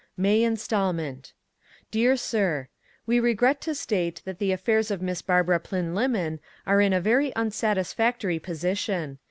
MAY 0.17 0.41
INSTALMENT 0.43 1.31
Dear 1.91 2.17
Sir: 2.17 2.69
We 3.05 3.19
regret 3.19 3.61
to 3.61 3.75
state 3.75 4.23
that 4.25 4.39
the 4.39 4.51
affairs 4.51 4.89
of 4.89 4.99
Miss 4.99 5.21
Barbara 5.21 5.59
Plynlimmon 5.59 6.39
are 6.65 6.81
in 6.81 6.91
a 6.91 6.99
very 6.99 7.31
unsatisfactory 7.35 8.39
position. 8.39 9.19